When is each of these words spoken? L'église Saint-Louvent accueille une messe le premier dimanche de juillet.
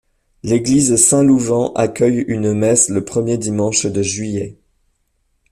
L'église 0.41 0.95
Saint-Louvent 0.95 1.73
accueille 1.75 2.21
une 2.27 2.55
messe 2.55 2.89
le 2.89 3.05
premier 3.05 3.37
dimanche 3.37 3.85
de 3.85 4.01
juillet. 4.01 4.57